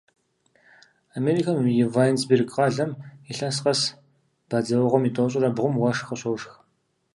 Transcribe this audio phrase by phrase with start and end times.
[1.17, 2.91] Америкэм и Вайнсберг къалэм
[3.31, 3.81] илъэс къэс
[4.49, 6.51] бадзэуэгъуэм и тӏощӏрэ бгъум уэшх къыщошх.